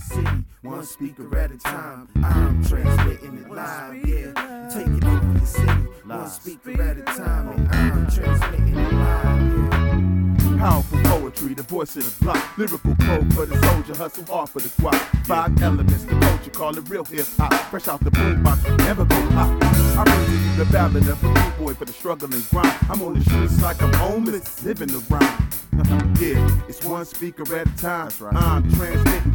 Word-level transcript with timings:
your 0.00 0.24
city, 0.24 0.44
one 0.62 0.84
speaker 0.84 1.38
at 1.38 1.50
a 1.50 1.58
time. 1.58 2.08
I'm 2.22 2.64
transmitting 2.64 3.38
it 3.38 3.50
live, 3.50 4.06
yeah. 4.06 4.70
Taking 4.72 5.04
over 5.04 5.38
your 5.38 5.46
city, 5.46 5.72
one 6.04 6.28
speaker 6.28 6.82
at 6.82 6.98
a 6.98 7.02
time. 7.02 7.48
And 7.48 7.68
I'm 7.72 8.10
transmitting 8.10 8.68
it 8.68 8.92
live, 8.92 9.72
yeah. 9.72 10.58
Powerful 10.58 11.00
poetry, 11.04 11.54
the 11.54 11.62
voice 11.62 11.96
of 11.96 12.04
the 12.04 12.24
block. 12.24 12.58
Lyrical 12.58 12.94
code 12.96 13.34
for 13.34 13.46
the 13.46 13.58
soldier, 13.62 13.94
hustle 13.94 14.24
hard 14.26 14.48
for 14.48 14.60
the 14.60 14.68
guap. 14.68 15.26
Five 15.26 15.62
elements, 15.62 16.04
the 16.04 16.18
culture, 16.20 16.50
call 16.50 16.76
it 16.76 16.88
real 16.88 17.04
hip 17.04 17.26
hop. 17.38 17.52
Fresh 17.70 17.88
out 17.88 18.02
the 18.04 18.10
boombox, 18.10 18.78
never 18.78 19.04
go 19.04 19.28
pop. 19.30 19.48
I 19.62 20.04
bring 20.04 20.30
you 20.30 20.64
the 20.64 20.70
ballad 20.70 21.08
of 21.08 21.22
a 21.24 21.54
boy 21.58 21.74
for 21.74 21.84
the 21.84 21.92
struggle 21.92 22.32
and 22.32 22.48
grind. 22.50 22.76
I'm 22.88 23.02
on 23.02 23.14
the 23.14 23.24
streets 23.24 23.62
like 23.62 23.82
I'm 23.82 23.92
homeless, 23.94 24.62
living 24.64 24.90
around. 24.90 25.50
yeah, 26.20 26.60
it's 26.68 26.84
one 26.84 27.04
speaker 27.06 27.42
at 27.56 27.66
a 27.66 27.76
time. 27.76 28.10
I'm 28.32 28.70
transmitting 28.74 29.29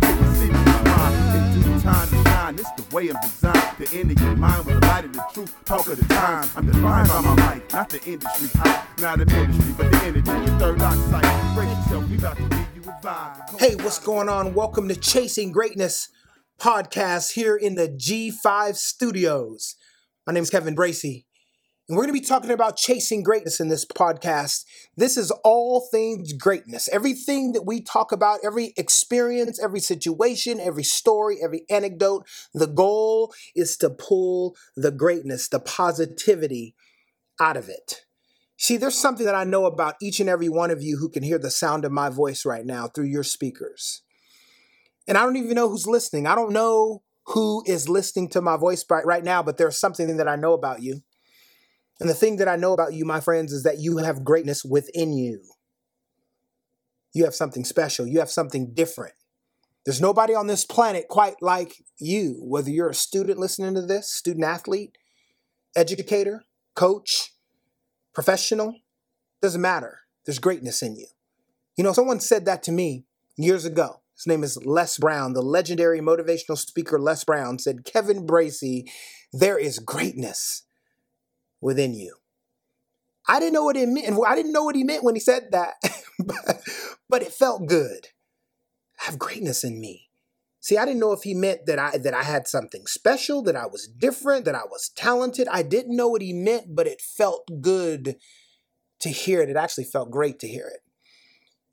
way 2.95 3.09
of 3.09 3.19
design. 3.19 3.75
The 3.77 3.89
end 3.93 4.11
of 4.11 4.21
your 4.21 4.37
mind 4.37 4.65
with 4.65 4.79
the 4.79 4.87
light 4.87 5.03
of 5.03 5.11
the 5.11 5.23
truth, 5.33 5.53
talk 5.65 5.85
of 5.89 5.97
the 5.97 6.13
time. 6.13 6.49
I'm 6.55 6.65
defined 6.65 7.09
by 7.09 7.19
my 7.19 7.55
mic, 7.55 7.73
not 7.73 7.89
the 7.89 8.01
industry 8.05 8.47
hype, 8.55 8.99
not 9.01 9.19
the 9.19 9.25
ministry, 9.25 9.73
but 9.77 9.91
the 9.91 9.97
energy. 9.97 10.21
The 10.21 10.59
third 10.59 10.81
eye 10.81 10.95
sight. 11.11 11.55
Brace 11.55 11.69
yourself, 11.69 12.09
we 12.09 12.17
about 12.17 12.37
to 12.37 12.43
give 12.43 12.67
you 12.73 12.81
a 12.83 13.05
vibe. 13.05 13.59
Hey, 13.59 13.75
what's 13.75 13.99
going 13.99 14.29
on? 14.29 14.53
Welcome 14.53 14.87
to 14.87 14.95
Chasing 14.95 15.51
Greatness 15.51 16.07
podcast 16.57 17.33
here 17.33 17.57
in 17.57 17.75
the 17.75 17.89
G5 17.89 18.77
studios. 18.77 19.75
My 20.25 20.31
name 20.31 20.43
is 20.43 20.49
Kevin 20.49 20.73
Bracey, 20.73 21.25
and 21.87 21.95
we're 21.95 22.03
going 22.03 22.15
to 22.15 22.19
be 22.19 22.25
talking 22.25 22.49
about 22.49 22.77
chasing 22.77 23.21
greatness 23.21 23.59
in 23.59 23.69
this 23.69 23.85
podcast. 23.85 24.65
This 24.97 25.17
is 25.17 25.29
all 25.43 25.87
things 25.91 26.33
greatness. 26.33 26.89
Everything 26.91 27.51
that 27.51 27.65
we 27.65 27.79
talk 27.79 28.11
about, 28.11 28.39
every 28.43 28.73
experience, 28.75 29.61
every 29.61 29.79
situation, 29.79 30.59
every 30.59 30.83
story, 30.83 31.37
every 31.43 31.63
anecdote, 31.69 32.25
the 32.55 32.65
goal 32.65 33.33
is 33.55 33.77
to 33.77 33.91
pull 33.91 34.55
the 34.75 34.91
greatness, 34.91 35.47
the 35.47 35.59
positivity 35.59 36.75
out 37.39 37.55
of 37.55 37.69
it. 37.69 38.05
See, 38.57 38.77
there's 38.77 38.97
something 38.97 39.25
that 39.25 39.35
I 39.35 39.43
know 39.43 39.65
about 39.65 39.95
each 40.01 40.19
and 40.19 40.29
every 40.29 40.49
one 40.49 40.71
of 40.71 40.81
you 40.81 40.97
who 40.97 41.09
can 41.09 41.21
hear 41.21 41.37
the 41.37 41.51
sound 41.51 41.85
of 41.85 41.91
my 41.91 42.09
voice 42.09 42.45
right 42.45 42.65
now 42.65 42.87
through 42.87 43.07
your 43.07 43.23
speakers. 43.23 44.01
And 45.07 45.19
I 45.19 45.21
don't 45.21 45.35
even 45.35 45.53
know 45.53 45.69
who's 45.69 45.85
listening. 45.85 46.25
I 46.25 46.33
don't 46.33 46.53
know 46.53 47.03
who 47.27 47.63
is 47.67 47.89
listening 47.89 48.29
to 48.29 48.41
my 48.41 48.57
voice 48.57 48.83
right 48.89 49.05
right 49.05 49.23
now, 49.23 49.43
but 49.43 49.57
there's 49.57 49.79
something 49.79 50.17
that 50.17 50.27
I 50.27 50.35
know 50.35 50.53
about 50.53 50.81
you. 50.81 51.01
And 51.99 52.09
the 52.09 52.13
thing 52.13 52.37
that 52.37 52.47
I 52.47 52.55
know 52.55 52.73
about 52.73 52.93
you, 52.93 53.05
my 53.05 53.21
friends, 53.21 53.53
is 53.53 53.63
that 53.63 53.79
you 53.79 53.97
have 53.97 54.23
greatness 54.23 54.65
within 54.65 55.13
you. 55.13 55.41
You 57.13 57.23
have 57.23 57.35
something 57.35 57.63
special, 57.63 58.05
you 58.05 58.19
have 58.19 58.29
something 58.29 58.73
different. 58.73 59.13
There's 59.85 60.01
nobody 60.01 60.33
on 60.33 60.47
this 60.47 60.65
planet 60.65 61.07
quite 61.07 61.35
like 61.41 61.75
you, 61.99 62.37
whether 62.41 62.69
you're 62.69 62.89
a 62.89 62.95
student 62.95 63.37
listening 63.37 63.75
to 63.75 63.81
this, 63.83 64.09
student 64.09 64.43
athlete, 64.43 64.97
educator, 65.75 66.43
coach, 66.75 67.31
professional, 68.13 68.75
doesn't 69.41 69.61
matter. 69.61 69.99
There's 70.25 70.39
greatness 70.39 70.81
in 70.81 70.95
you. 70.95 71.07
You 71.77 71.83
know, 71.83 71.93
someone 71.93 72.19
said 72.19 72.45
that 72.45 72.63
to 72.63 72.71
me 72.71 73.05
years 73.37 73.63
ago. 73.63 74.01
His 74.15 74.27
name 74.27 74.43
is 74.43 74.57
Les 74.65 74.97
Brown, 74.97 75.33
the 75.33 75.41
legendary 75.41 75.99
motivational 75.99 76.57
speaker 76.57 76.97
Les 76.97 77.23
Brown 77.23 77.59
said, 77.59 77.85
Kevin 77.85 78.25
Bracey, 78.25 78.89
there 79.31 79.57
is 79.57 79.77
greatness 79.77 80.63
within 81.65 81.95
you. 81.95 82.15
I 83.27 83.39
didn't 83.39 83.53
know 83.53 83.63
what 83.63 83.75
it 83.75 83.89
meant. 83.89 84.15
I 84.25 84.35
didn't 84.35 84.53
know 84.53 84.63
what 84.63 84.75
he 84.75 84.83
meant 84.83 85.03
when 85.03 85.15
he 85.15 85.19
said 85.19 85.47
that, 85.51 85.73
but, 86.19 86.61
but 87.09 87.23
it 87.23 87.33
felt 87.33 87.65
good. 87.65 88.09
I 89.01 89.05
have 89.05 89.17
greatness 89.17 89.63
in 89.63 89.81
me. 89.81 90.09
See, 90.61 90.77
I 90.77 90.85
didn't 90.85 90.99
know 90.99 91.11
if 91.11 91.23
he 91.23 91.33
meant 91.33 91.65
that 91.65 91.79
I 91.79 91.97
that 91.97 92.13
I 92.13 92.23
had 92.23 92.47
something 92.47 92.85
special, 92.85 93.41
that 93.43 93.55
I 93.55 93.65
was 93.65 93.87
different, 93.87 94.45
that 94.45 94.55
I 94.55 94.65
was 94.69 94.89
talented. 94.89 95.47
I 95.47 95.63
didn't 95.63 95.95
know 95.95 96.07
what 96.07 96.21
he 96.21 96.33
meant, 96.33 96.75
but 96.75 96.87
it 96.87 97.01
felt 97.01 97.49
good 97.61 98.15
to 98.99 99.09
hear 99.09 99.41
it. 99.41 99.49
It 99.49 99.55
actually 99.55 99.85
felt 99.85 100.11
great 100.11 100.39
to 100.39 100.47
hear 100.47 100.67
it. 100.67 100.81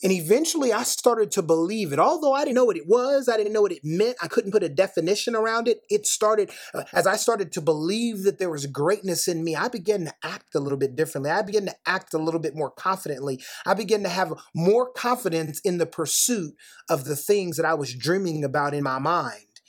And 0.03 0.11
eventually 0.11 0.73
I 0.73 0.83
started 0.83 1.31
to 1.33 1.43
believe 1.43 1.93
it. 1.93 2.01
Although 2.01 2.33
I 2.33 2.45
didn't 2.45 2.57
know 2.57 2.65
what 2.65 2.77
it 2.77 2.89
was, 2.89 3.29
I 3.29 3.37
didn't 3.37 3.53
know 3.53 3.63
what 3.63 3.73
it 3.73 3.85
meant, 3.85 4.17
I 4.21 4.27
couldn't 4.27 4.51
put 4.51 4.65
a 4.65 4.69
definition 4.69 5.37
around 5.37 5.69
it. 5.69 5.83
It 5.89 6.07
started, 6.07 6.51
uh, 6.75 6.85
as 6.93 7.07
I 7.07 7.15
started 7.15 7.53
to 7.53 7.61
believe 7.61 8.25
that 8.25 8.39
there 8.39 8.51
was 8.51 8.67
greatness 8.67 9.29
in 9.29 9.45
me, 9.45 9.55
I 9.55 9.69
began 9.69 10.05
to 10.07 10.15
act 10.25 10.55
a 10.57 10.61
little 10.61 10.79
bit 10.79 10.97
differently. 10.97 11.31
I 11.31 11.43
began 11.43 11.67
to 11.67 11.77
act 11.87 12.15
a 12.15 12.19
little 12.19 12.41
bit 12.41 12.57
more 12.57 12.71
confidently. 12.71 13.41
I 13.65 13.75
began 13.75 14.03
to 14.03 14.09
have 14.09 14.33
more 14.55 14.91
confidence 14.91 15.61
in 15.61 15.79
the 15.79 15.87
pursuit 15.87 16.55
of 16.89 17.05
the 17.05 17.17
things 17.17 17.57
that 17.57 17.67
I 17.67 17.75
was 17.75 17.95
dreaming 17.95 18.43
about 18.43 18.75
in 18.75 18.83
my 18.83 18.99
mind, 18.99 19.61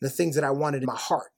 the 0.00 0.10
things 0.10 0.34
that 0.36 0.44
I 0.44 0.50
wanted 0.50 0.82
in 0.82 0.86
my 0.86 0.96
heart. 0.96 1.30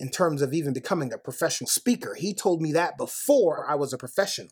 In 0.00 0.10
terms 0.10 0.42
of 0.42 0.52
even 0.52 0.74
becoming 0.74 1.12
a 1.12 1.18
professional 1.18 1.68
speaker, 1.68 2.14
he 2.14 2.34
told 2.34 2.60
me 2.60 2.72
that 2.72 2.98
before 2.98 3.64
I 3.66 3.76
was 3.76 3.92
a 3.92 3.98
professional. 3.98 4.50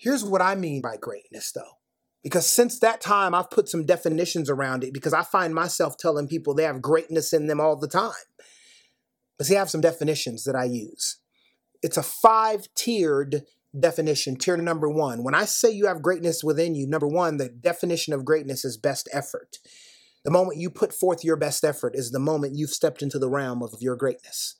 Here's 0.00 0.24
what 0.24 0.40
I 0.40 0.54
mean 0.54 0.80
by 0.80 0.96
greatness, 0.96 1.52
though. 1.52 1.76
Because 2.22 2.46
since 2.46 2.78
that 2.78 3.02
time, 3.02 3.34
I've 3.34 3.50
put 3.50 3.68
some 3.68 3.84
definitions 3.84 4.48
around 4.48 4.82
it 4.82 4.94
because 4.94 5.12
I 5.12 5.22
find 5.22 5.54
myself 5.54 5.98
telling 5.98 6.26
people 6.26 6.54
they 6.54 6.64
have 6.64 6.80
greatness 6.80 7.34
in 7.34 7.48
them 7.48 7.60
all 7.60 7.76
the 7.76 7.86
time. 7.86 8.12
But 9.36 9.46
see, 9.46 9.56
I 9.56 9.58
have 9.58 9.68
some 9.68 9.82
definitions 9.82 10.44
that 10.44 10.56
I 10.56 10.64
use. 10.64 11.18
It's 11.82 11.98
a 11.98 12.02
five 12.02 12.68
tiered 12.74 13.42
definition. 13.78 14.36
Tier 14.36 14.56
number 14.56 14.88
one 14.88 15.22
when 15.22 15.34
I 15.34 15.44
say 15.44 15.70
you 15.70 15.86
have 15.86 16.00
greatness 16.00 16.42
within 16.42 16.74
you, 16.74 16.86
number 16.86 17.06
one, 17.06 17.36
the 17.36 17.50
definition 17.50 18.14
of 18.14 18.24
greatness 18.24 18.64
is 18.64 18.78
best 18.78 19.06
effort. 19.12 19.58
The 20.24 20.30
moment 20.30 20.58
you 20.58 20.70
put 20.70 20.94
forth 20.94 21.24
your 21.24 21.36
best 21.36 21.62
effort 21.62 21.94
is 21.94 22.10
the 22.10 22.18
moment 22.18 22.56
you've 22.56 22.70
stepped 22.70 23.02
into 23.02 23.18
the 23.18 23.30
realm 23.30 23.62
of 23.62 23.74
your 23.80 23.96
greatness. 23.96 24.56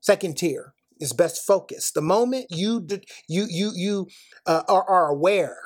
Second 0.00 0.36
tier, 0.36 0.74
is 0.98 1.12
best 1.12 1.46
focus. 1.46 1.90
The 1.90 2.02
moment 2.02 2.46
you 2.50 2.86
you 3.28 3.46
you 3.48 3.72
you 3.74 4.06
uh, 4.46 4.62
are, 4.68 4.88
are 4.88 5.08
aware 5.08 5.58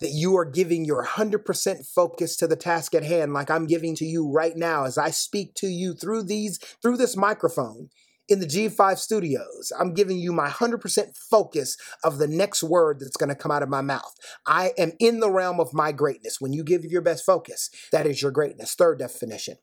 that 0.00 0.10
you 0.10 0.36
are 0.36 0.44
giving 0.44 0.84
your 0.84 1.04
100% 1.04 1.86
focus 1.86 2.36
to 2.36 2.46
the 2.46 2.54
task 2.56 2.94
at 2.94 3.02
hand 3.02 3.32
like 3.32 3.50
I'm 3.50 3.66
giving 3.66 3.96
to 3.96 4.04
you 4.04 4.30
right 4.30 4.56
now 4.56 4.84
as 4.84 4.96
I 4.96 5.10
speak 5.10 5.54
to 5.56 5.66
you 5.66 5.92
through 5.94 6.24
these 6.24 6.58
through 6.82 6.98
this 6.98 7.16
microphone 7.16 7.88
in 8.28 8.40
the 8.40 8.46
G5 8.46 8.98
studios. 8.98 9.72
I'm 9.78 9.94
giving 9.94 10.18
you 10.18 10.32
my 10.32 10.48
100% 10.48 11.16
focus 11.16 11.76
of 12.04 12.18
the 12.18 12.28
next 12.28 12.62
word 12.62 13.00
that's 13.00 13.16
going 13.16 13.30
to 13.30 13.34
come 13.34 13.50
out 13.50 13.62
of 13.62 13.70
my 13.70 13.80
mouth. 13.80 14.14
I 14.46 14.72
am 14.76 14.92
in 15.00 15.20
the 15.20 15.30
realm 15.30 15.58
of 15.60 15.72
my 15.72 15.92
greatness. 15.92 16.40
When 16.40 16.52
you 16.52 16.62
give 16.62 16.84
your 16.84 17.00
best 17.00 17.24
focus, 17.24 17.70
that 17.90 18.06
is 18.06 18.20
your 18.20 18.30
greatness. 18.30 18.74
Third 18.74 18.98
definition 18.98 19.56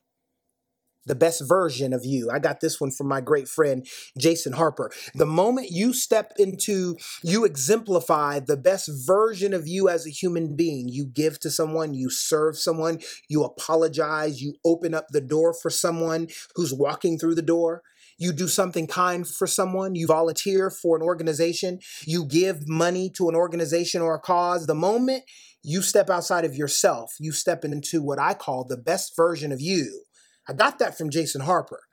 the 1.06 1.14
best 1.14 1.42
version 1.46 1.92
of 1.92 2.04
you. 2.04 2.30
I 2.30 2.38
got 2.38 2.60
this 2.60 2.80
one 2.80 2.90
from 2.90 3.08
my 3.08 3.20
great 3.20 3.48
friend 3.48 3.86
Jason 4.18 4.52
Harper. 4.52 4.90
The 5.14 5.26
moment 5.26 5.70
you 5.70 5.92
step 5.92 6.32
into, 6.36 6.96
you 7.22 7.44
exemplify 7.44 8.40
the 8.40 8.56
best 8.56 8.90
version 9.06 9.54
of 9.54 9.66
you 9.66 9.88
as 9.88 10.06
a 10.06 10.10
human 10.10 10.56
being. 10.56 10.88
You 10.88 11.06
give 11.06 11.40
to 11.40 11.50
someone, 11.50 11.94
you 11.94 12.10
serve 12.10 12.58
someone, 12.58 13.00
you 13.28 13.44
apologize, 13.44 14.42
you 14.42 14.54
open 14.64 14.94
up 14.94 15.06
the 15.10 15.20
door 15.20 15.54
for 15.54 15.70
someone 15.70 16.28
who's 16.54 16.74
walking 16.74 17.18
through 17.18 17.36
the 17.36 17.42
door. 17.42 17.82
You 18.18 18.32
do 18.32 18.48
something 18.48 18.86
kind 18.86 19.28
for 19.28 19.46
someone, 19.46 19.94
you 19.94 20.06
volunteer 20.06 20.70
for 20.70 20.96
an 20.96 21.02
organization, 21.02 21.80
you 22.06 22.24
give 22.24 22.66
money 22.66 23.10
to 23.10 23.28
an 23.28 23.34
organization 23.34 24.00
or 24.00 24.14
a 24.14 24.18
cause. 24.18 24.66
The 24.66 24.74
moment 24.74 25.24
you 25.62 25.82
step 25.82 26.08
outside 26.08 26.46
of 26.46 26.54
yourself, 26.54 27.12
you 27.20 27.32
step 27.32 27.62
into 27.62 28.00
what 28.00 28.18
I 28.18 28.32
call 28.32 28.64
the 28.64 28.78
best 28.78 29.14
version 29.14 29.52
of 29.52 29.60
you 29.60 30.05
I 30.48 30.52
got 30.52 30.78
that 30.78 30.96
from 30.96 31.10
Jason 31.10 31.42
Harper, 31.42 31.84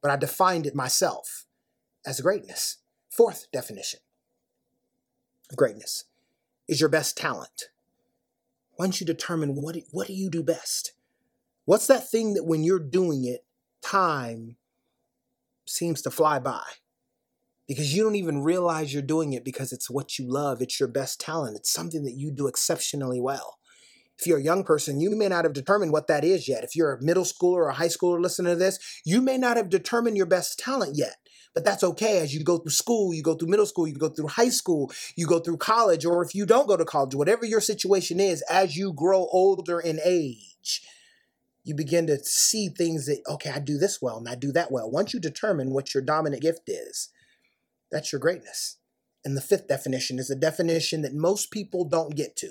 but 0.00 0.10
I 0.10 0.16
defined 0.16 0.66
it 0.66 0.74
myself 0.74 1.46
as 2.06 2.20
greatness. 2.20 2.78
Fourth 3.10 3.46
definition 3.52 4.00
greatness 5.54 6.04
is 6.66 6.80
your 6.80 6.88
best 6.88 7.16
talent. 7.16 7.66
Once 8.78 9.00
you 9.00 9.06
determine 9.06 9.54
what 9.54 9.76
what 9.92 10.08
do 10.08 10.12
you 10.12 10.28
do 10.28 10.42
best? 10.42 10.92
What's 11.64 11.86
that 11.86 12.08
thing 12.08 12.34
that 12.34 12.44
when 12.44 12.64
you're 12.64 12.78
doing 12.78 13.24
it, 13.24 13.44
time 13.82 14.56
seems 15.66 16.02
to 16.02 16.10
fly 16.10 16.38
by? 16.38 16.62
Because 17.66 17.94
you 17.94 18.04
don't 18.04 18.14
even 18.14 18.42
realize 18.42 18.92
you're 18.92 19.02
doing 19.02 19.32
it 19.32 19.44
because 19.44 19.72
it's 19.72 19.90
what 19.90 20.18
you 20.18 20.30
love. 20.30 20.62
It's 20.62 20.78
your 20.78 20.88
best 20.88 21.20
talent. 21.20 21.56
It's 21.56 21.72
something 21.72 22.04
that 22.04 22.14
you 22.14 22.30
do 22.30 22.46
exceptionally 22.46 23.20
well. 23.20 23.55
If 24.18 24.26
you're 24.26 24.38
a 24.38 24.42
young 24.42 24.64
person, 24.64 24.98
you 24.98 25.14
may 25.14 25.28
not 25.28 25.44
have 25.44 25.52
determined 25.52 25.92
what 25.92 26.06
that 26.06 26.24
is 26.24 26.48
yet. 26.48 26.64
If 26.64 26.74
you're 26.74 26.94
a 26.94 27.02
middle 27.02 27.24
schooler 27.24 27.56
or 27.56 27.68
a 27.68 27.74
high 27.74 27.88
schooler 27.88 28.20
listening 28.20 28.52
to 28.52 28.58
this, 28.58 28.78
you 29.04 29.20
may 29.20 29.36
not 29.36 29.56
have 29.56 29.68
determined 29.68 30.16
your 30.16 30.26
best 30.26 30.58
talent 30.58 30.96
yet. 30.96 31.16
But 31.54 31.64
that's 31.64 31.84
okay 31.84 32.18
as 32.18 32.34
you 32.34 32.44
go 32.44 32.58
through 32.58 32.72
school, 32.72 33.14
you 33.14 33.22
go 33.22 33.34
through 33.34 33.48
middle 33.48 33.66
school, 33.66 33.88
you 33.88 33.94
go 33.94 34.10
through 34.10 34.28
high 34.28 34.50
school, 34.50 34.92
you 35.16 35.26
go 35.26 35.38
through 35.38 35.56
college, 35.56 36.04
or 36.04 36.22
if 36.22 36.34
you 36.34 36.44
don't 36.44 36.68
go 36.68 36.76
to 36.76 36.84
college, 36.84 37.14
whatever 37.14 37.46
your 37.46 37.62
situation 37.62 38.20
is, 38.20 38.42
as 38.50 38.76
you 38.76 38.92
grow 38.92 39.26
older 39.32 39.80
in 39.80 39.98
age, 40.04 40.82
you 41.64 41.74
begin 41.74 42.06
to 42.08 42.18
see 42.22 42.68
things 42.68 43.06
that, 43.06 43.22
okay, 43.26 43.50
I 43.50 43.58
do 43.58 43.78
this 43.78 44.00
well 44.02 44.18
and 44.18 44.28
I 44.28 44.34
do 44.34 44.52
that 44.52 44.70
well. 44.70 44.90
Once 44.90 45.14
you 45.14 45.20
determine 45.20 45.72
what 45.72 45.94
your 45.94 46.02
dominant 46.02 46.42
gift 46.42 46.68
is, 46.68 47.08
that's 47.90 48.12
your 48.12 48.20
greatness. 48.20 48.76
And 49.24 49.36
the 49.36 49.40
fifth 49.40 49.66
definition 49.66 50.18
is 50.18 50.30
a 50.30 50.36
definition 50.36 51.02
that 51.02 51.14
most 51.14 51.50
people 51.50 51.84
don't 51.84 52.14
get 52.14 52.36
to 52.36 52.50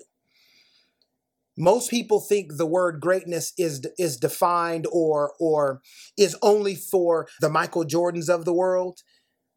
most 1.58 1.90
people 1.90 2.20
think 2.20 2.58
the 2.58 2.66
word 2.66 3.00
greatness 3.00 3.54
is 3.58 3.86
is 3.98 4.18
defined 4.18 4.88
or 4.92 5.34
or 5.40 5.82
is 6.18 6.36
only 6.42 6.76
for 6.76 7.28
the 7.40 7.50
Michael 7.50 7.86
Jordans 7.86 8.30
of 8.30 8.46
the 8.46 8.54
world, 8.54 9.00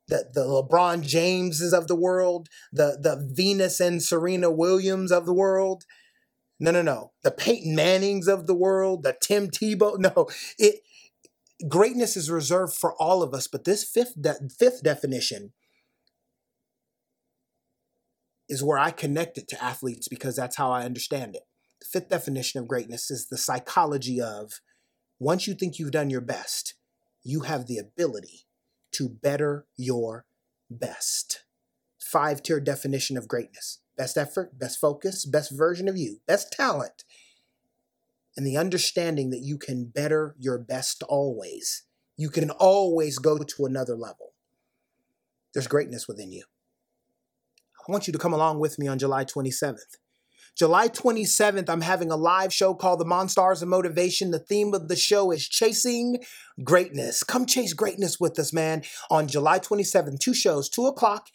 the 0.08 0.28
the 0.32 0.42
LeBron 0.42 1.02
Jameses 1.02 1.72
of 1.72 1.88
the 1.88 1.96
world, 1.96 2.48
the 2.72 2.98
the 3.00 3.28
Venus 3.32 3.80
and 3.80 4.02
Serena 4.02 4.50
Williams 4.50 5.10
of 5.10 5.26
the 5.26 5.34
world. 5.34 5.84
No, 6.60 6.70
no, 6.72 6.82
no. 6.82 7.12
The 7.22 7.30
Peyton 7.30 7.76
Mannings 7.76 8.26
of 8.26 8.46
the 8.46 8.54
world, 8.54 9.04
the 9.04 9.16
Tim 9.20 9.48
Tebow. 9.48 9.98
No, 9.98 10.28
it 10.58 10.80
greatness 11.68 12.16
is 12.16 12.30
reserved 12.30 12.74
for 12.74 12.94
all 13.00 13.22
of 13.22 13.34
us. 13.34 13.48
But 13.48 13.64
this 13.64 13.84
fifth 13.84 14.20
de- 14.20 14.48
fifth 14.56 14.82
definition 14.82 15.52
is 18.48 18.62
where 18.62 18.78
I 18.78 18.90
connect 18.90 19.38
it 19.38 19.48
to 19.48 19.62
athletes 19.62 20.08
because 20.08 20.36
that's 20.36 20.56
how 20.56 20.70
I 20.70 20.84
understand 20.84 21.36
it. 21.36 21.47
The 21.80 21.86
fifth 21.86 22.08
definition 22.08 22.60
of 22.60 22.69
greatness 22.69 23.10
is 23.10 23.28
the 23.28 23.38
psychology 23.38 24.20
of 24.20 24.60
once 25.19 25.46
you 25.46 25.54
think 25.54 25.78
you've 25.78 25.90
done 25.90 26.10
your 26.10 26.20
best, 26.20 26.75
you 27.22 27.40
have 27.40 27.66
the 27.66 27.78
ability 27.78 28.46
to 28.92 29.08
better 29.08 29.66
your 29.76 30.26
best. 30.70 31.44
Five 31.98 32.42
tier 32.42 32.60
definition 32.60 33.16
of 33.16 33.28
greatness 33.28 33.80
best 33.96 34.16
effort, 34.16 34.56
best 34.56 34.78
focus, 34.78 35.26
best 35.26 35.50
version 35.50 35.88
of 35.88 35.96
you, 35.96 36.20
best 36.25 36.52
talent, 36.52 37.02
and 38.36 38.46
the 38.46 38.56
understanding 38.56 39.31
that 39.31 39.40
you 39.42 39.58
can 39.58 39.86
better 39.86 40.36
your 40.38 40.56
best 40.56 41.02
always. 41.08 41.82
You 42.16 42.31
can 42.31 42.50
always 42.50 43.19
go 43.19 43.38
to 43.38 43.66
another 43.66 43.96
level. 43.96 44.34
There's 45.52 45.66
greatness 45.66 46.06
within 46.06 46.31
you. 46.31 46.44
I 47.81 47.90
want 47.90 48.06
you 48.06 48.12
to 48.12 48.19
come 48.19 48.32
along 48.32 48.60
with 48.60 48.78
me 48.78 48.86
on 48.86 48.98
July 49.00 49.24
27th. 49.24 49.96
July 50.58 50.88
27th, 50.88 51.70
I'm 51.70 51.82
having 51.82 52.10
a 52.10 52.16
live 52.16 52.52
show 52.52 52.75
called 52.75 52.99
The 52.99 53.05
Monstars 53.05 53.62
of 53.62 53.69
Motivation. 53.69 54.32
The 54.32 54.40
theme 54.40 54.75
of 54.75 54.88
the 54.88 54.96
show 54.96 55.31
is 55.31 55.46
Chasing 55.46 56.19
Greatness. 56.64 57.22
Come 57.22 57.46
chase 57.46 57.72
greatness 57.72 58.19
with 58.19 58.37
us, 58.40 58.52
man, 58.52 58.82
on 59.08 59.28
July 59.28 59.60
27th. 59.60 60.19
Two 60.19 60.34
shows, 60.34 60.69
2 60.69 60.87
o'clock 60.87 61.28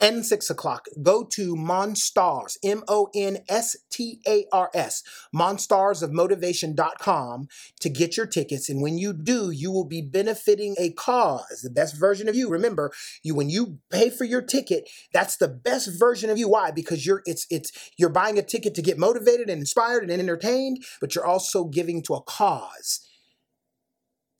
and 0.00 0.26
6 0.26 0.50
o'clock. 0.50 0.86
Go 1.02 1.24
to 1.32 1.54
Monstars, 1.54 2.56
M 2.62 2.82
O 2.88 3.08
N 3.14 3.38
S 3.48 3.76
T 3.90 4.20
A 4.26 4.46
R 4.52 4.70
S, 4.74 5.02
monstarsofmotivation.com 5.34 7.48
to 7.80 7.88
get 7.88 8.16
your 8.16 8.26
tickets. 8.26 8.68
And 8.68 8.82
when 8.82 8.98
you 8.98 9.12
do, 9.12 9.50
you 9.50 9.70
will 9.70 9.86
be 9.86 10.02
benefiting 10.02 10.74
a 10.78 10.90
cause, 10.92 11.60
the 11.62 11.70
best 11.70 11.96
version 11.96 12.28
of 12.28 12.34
you. 12.34 12.48
Remember, 12.48 12.92
you 13.22 13.34
when 13.34 13.50
you 13.50 13.78
pay 13.90 14.10
for 14.10 14.24
your 14.24 14.42
ticket, 14.42 14.88
that's 15.12 15.36
the 15.36 15.48
best 15.48 15.90
version 15.98 16.30
of 16.30 16.38
you. 16.38 16.48
Why? 16.48 16.70
Because 16.70 17.04
you're 17.06 17.22
it's 17.26 17.46
it's 17.50 17.72
you're 17.96 18.10
buying 18.10 18.38
a 18.38 18.42
ticket 18.42 18.74
to 18.74 18.82
get 18.82 18.98
motivated 18.98 19.48
and 19.48 19.60
inspired 19.60 20.02
and 20.02 20.12
entertained, 20.12 20.84
but 21.00 21.14
you're 21.14 21.26
also 21.26 21.64
giving 21.64 22.02
to 22.02 22.14
a 22.14 22.22
cause 22.22 23.00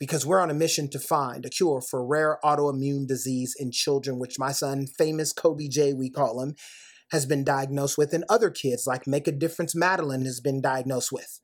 because 0.04 0.26
we're 0.26 0.40
on 0.40 0.50
a 0.50 0.54
mission 0.54 0.90
to 0.90 0.98
find 0.98 1.46
a 1.46 1.48
cure 1.48 1.80
for 1.80 2.06
rare 2.06 2.38
autoimmune 2.44 3.06
disease 3.06 3.54
in 3.58 3.72
children, 3.72 4.18
which 4.18 4.38
my 4.38 4.52
son, 4.52 4.86
famous 4.86 5.32
Kobe 5.32 5.66
J, 5.66 5.94
we 5.94 6.10
call 6.10 6.42
him, 6.42 6.56
has 7.10 7.24
been 7.24 7.42
diagnosed 7.42 7.96
with, 7.96 8.12
and 8.12 8.22
other 8.28 8.50
kids 8.50 8.86
like 8.86 9.06
Make 9.06 9.26
a 9.26 9.32
Difference 9.32 9.74
Madeline 9.74 10.26
has 10.26 10.40
been 10.40 10.60
diagnosed 10.60 11.10
with. 11.10 11.40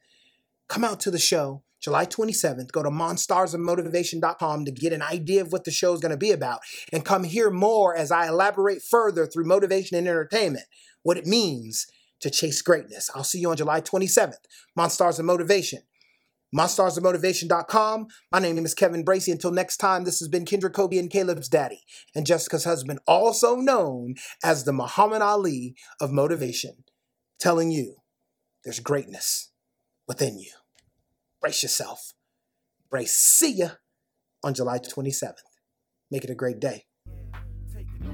Come 0.69 0.85
out 0.85 1.01
to 1.01 1.11
the 1.11 1.19
show 1.19 1.63
July 1.81 2.05
27th. 2.05 2.71
Go 2.71 2.83
to 2.83 2.91
monstarsofmotivation.com 2.91 4.67
to 4.67 4.73
get 4.73 4.93
an 4.93 5.01
idea 5.01 5.41
of 5.41 5.53
what 5.53 5.65
the 5.65 5.71
show 5.71 5.95
is 5.95 6.01
going 6.01 6.11
to 6.11 6.19
be 6.19 6.31
about 6.31 6.61
and 6.93 7.03
come 7.03 7.25
hear 7.25 7.51
more 7.51 7.97
as 7.97 8.13
I 8.13 8.29
elaborate 8.29 8.83
further 8.83 9.27
through 9.27 9.47
motivation 9.47 9.97
and 9.97 10.07
entertainment 10.07 10.67
what 11.03 11.17
it 11.17 11.25
means 11.25 11.87
to 12.21 12.29
chase 12.29 12.61
greatness. 12.61 13.09
I'll 13.15 13.25
see 13.25 13.39
you 13.39 13.51
on 13.51 13.57
July 13.57 13.81
27th. 13.81 14.35
Monstars 14.79 15.19
of 15.19 15.25
Motivation 15.25 15.81
MonstarsOfMotivation.com. 16.57 18.09
My 18.33 18.39
name 18.39 18.59
is 18.65 18.75
Kevin 18.75 19.05
Bracey. 19.05 19.33
Until 19.33 19.53
next 19.53 19.77
time, 19.77 20.05
this 20.05 20.19
has 20.19 20.29
been 20.29 20.45
Kendra 20.45 20.73
Kobe 20.73 20.99
and 20.99 21.11
Caleb's 21.11 21.49
daddy 21.49 21.83
and 22.15 22.27
Jessica's 22.27 22.65
husband, 22.65 22.99
also 23.07 23.57
known 23.57 24.15
as 24.43 24.65
the 24.65 24.73
Muhammad 24.73 25.23
Ali 25.23 25.75
of 26.01 26.11
motivation, 26.11 26.85
telling 27.39 27.71
you 27.71 27.97
there's 28.65 28.81
greatness 28.81 29.53
within 30.09 30.39
you. 30.39 30.51
Brace 31.41 31.63
yourself. 31.63 32.13
Brace. 32.91 33.17
See 33.17 33.53
ya 33.53 33.69
on 34.43 34.55
July 34.55 34.79
27th. 34.79 35.35
Make 36.11 36.25
it 36.25 36.31
a 36.31 36.35
great 36.35 36.59
day. 36.59 36.87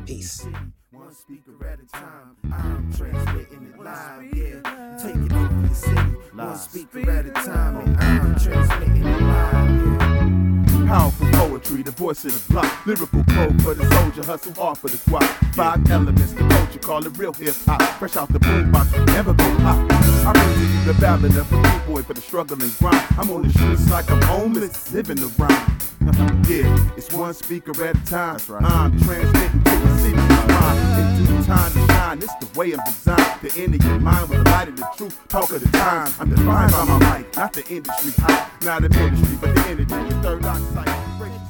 Peace. 0.04 0.46
One 0.96 1.14
speaker 1.14 1.52
at 1.66 1.78
a 1.78 1.86
time. 1.86 2.36
I'm 2.50 2.92
transmitting 2.92 3.72
it 3.74 3.78
live, 3.78 4.34
yeah. 4.34 4.98
Taking 5.02 5.30
over 5.30 5.68
the 5.68 5.74
city. 5.74 6.00
One 6.32 6.56
speaker 6.56 7.10
at 7.10 7.26
a 7.26 7.30
time, 7.32 7.76
and 7.76 7.96
I'm 8.00 8.34
transmitting 8.38 9.04
it 9.04 9.20
live, 9.20 10.00
yeah. 10.00 10.86
Powerful 10.86 11.26
poetry, 11.32 11.82
the 11.82 11.90
voice 11.90 12.24
of 12.24 12.32
the 12.32 12.52
block. 12.52 12.86
Lyrical 12.86 13.24
code 13.24 13.62
for 13.62 13.74
the 13.74 13.84
soldier, 13.90 14.24
hustle 14.24 14.54
hard 14.54 14.78
for 14.78 14.88
the 14.88 14.96
guap. 14.96 15.54
Five 15.54 15.90
elements, 15.90 16.32
the 16.32 16.48
culture, 16.48 16.78
call 16.78 17.06
it 17.06 17.18
real 17.18 17.32
hip 17.34 17.54
hop. 17.66 17.82
Fresh 17.98 18.16
out 18.16 18.32
the 18.32 18.38
boombox, 18.38 19.06
never 19.08 19.34
go 19.34 19.56
pop. 19.58 19.76
I 19.92 20.32
bring 20.32 20.86
to 20.86 20.92
the 20.92 20.98
ballad 21.00 21.36
of 21.36 21.52
a 21.52 21.56
new 21.56 21.94
boy 21.94 22.02
for 22.04 22.14
the 22.14 22.22
struggle 22.22 22.60
and 22.62 22.72
grind. 22.78 23.04
I'm 23.18 23.30
on 23.30 23.42
the 23.42 23.50
streets 23.50 23.90
like 23.90 24.10
I'm 24.10 24.22
homeless, 24.22 24.90
living 24.92 25.16
the 25.16 25.26
rhyme. 25.38 26.44
yeah, 26.48 26.94
it's 26.96 27.12
one 27.12 27.34
speaker 27.34 27.72
at 27.84 27.96
a 27.96 28.06
time. 28.06 28.38
Right. 28.48 28.62
I'm 28.62 28.98
transmitting 29.02 29.62
to 29.64 29.70
the 29.70 29.98
city 29.98 30.25
mind. 30.66 31.18
In 31.18 31.26
due 31.26 31.44
time 31.44 31.72
to 31.72 31.86
shine, 31.92 32.18
it's 32.18 32.34
the 32.34 32.58
way 32.58 32.72
I'm 32.72 32.84
designed. 32.84 33.40
The 33.42 33.62
end 33.62 33.74
of 33.74 33.84
your 33.84 34.00
mind 34.00 34.28
with 34.28 34.44
the 34.44 34.50
light 34.50 34.68
of 34.68 34.76
the 34.76 34.86
truth, 34.96 35.18
talk 35.28 35.50
of 35.50 35.60
the 35.60 35.68
time. 35.78 36.12
I'm 36.18 36.30
defined 36.30 36.72
by 36.72 36.84
my 36.84 37.18
mic, 37.18 37.36
not 37.36 37.52
the 37.52 37.66
industry 37.68 38.12
hype, 38.18 38.62
not 38.64 38.82
the 38.82 38.98
industry, 38.98 39.38
but 39.40 39.54
the 39.54 39.60
energy, 39.68 40.22
third 40.22 40.44
eye 40.44 40.60
sight. 40.74 41.45